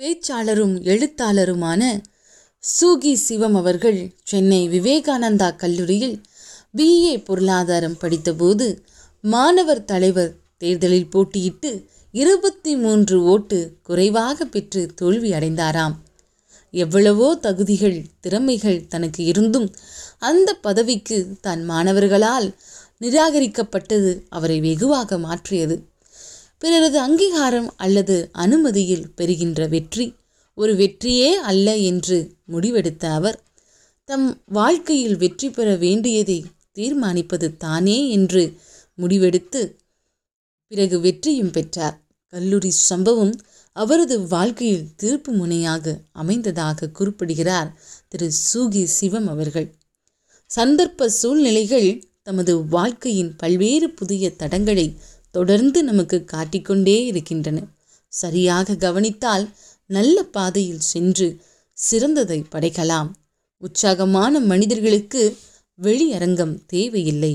பேச்சாளரும் 0.00 0.72
எழுத்தாளருமான 0.82 1.82
Suu Kyi 2.58 3.14
சிவம் 3.14 3.54
அவர்கள் 3.54 4.14
சென்னை 4.24 4.68
விவேகானந்தா 4.68 5.56
கல்லூரியில் 5.56 6.16
BA 6.76 7.24
பொருளாதாரம் 7.24 7.96
படித்தபோது 8.00 8.78
மாணவர் 9.20 9.84
தலைவர் 9.84 10.32
தேர்தலில் 10.58 11.08
போட்டியிட்டு 11.10 11.70
இருபத்தி 12.10 12.76
மூன்று 12.76 13.22
ஓட்டு 13.22 13.76
குறைவாக 13.82 14.44
பெற்று 14.44 14.94
தோல்வி 14.94 15.30
அடைந்தாராம். 15.30 15.94
எவ்வளவோ 16.70 17.34
தகுதிகள் 17.34 18.04
திறமைகள் 18.20 18.86
தனக்கு 18.86 19.24
இருந்தும் 19.24 19.74
அந்த 20.18 20.54
பதவிக்கு 20.54 21.26
தன் 21.40 21.64
மாணவர்களால் 21.64 22.54
நிராகரிக்கப்பட்டது 23.00 24.22
அவரை 24.28 24.60
வெகுவாக 24.60 25.18
மாற்றியது. 25.18 25.76
பிறரது 26.64 26.98
அங்கீகாரம் 27.00 27.70
அல்லது 27.76 28.14
அனுமதியில் 28.32 29.06
பெறுகின்ற 29.14 29.66
வெற்றி. 29.66 30.06
ஒரு 30.58 30.72
வெற்றியே 30.76 31.30
அல்ல 31.30 31.76
என்று 31.76 32.18
முடிவெடுத்த 32.52 33.04
அவர் 33.12 33.36
தம் 34.08 34.28
வாழ்க்கையில் 34.48 35.16
வெற்றி 35.16 35.50
பெற 35.50 35.76
வேண்டியதை 35.76 36.44
தீர்மானிப்பது 36.72 37.48
தானே 37.56 37.98
என்று 38.10 38.42
முடிவெடுத்து 38.98 39.62
பிறகு 40.66 41.00
வெற்றியும் 41.00 41.50
பெற்றார். 41.50 41.96
கல்லூரி 42.32 42.70
சம்பவம் 42.70 43.34
அவரது 43.76 44.16
வாழ்க்கையில் 44.26 44.88
திருப்பு 45.02 45.30
முனையாக 45.32 45.94
அமைந்ததாக 46.22 46.90
குறிப்பிடுகிறார் 46.90 47.70
திரு. 48.08 48.28
சூகி 48.32 48.86
சிவம் 48.86 49.28
அவர்கள். 49.28 49.68
சந்தர்ப்ப 50.50 51.10
சூழ்நிலைகள் 51.20 51.90
தமது 52.22 52.52
வாழ்க்கையின் 52.68 53.36
பல்வேறு 53.36 53.90
புதிய 53.90 54.32
தடங்களை 54.38 54.86
தொடர்ந்து 55.34 55.78
நமக்கு 55.82 56.18
காட்டிக்கொண்டே 56.24 56.96
இருக்கின்றன. 57.04 57.58
சரியாக 58.08 58.76
கவனித்தால் 58.76 59.44
நல்ல 59.96 60.16
பாதையில் 60.36 60.84
சென்று 60.92 61.26
சிறந்ததை 61.78 62.38
படைக்கலாம். 62.52 63.10
உற்சாகமான 63.58 64.40
மனிதர்களுக்கு 64.52 65.22
வெளியரங்கம் 65.82 66.54
தேவையில்லை. 66.66 67.34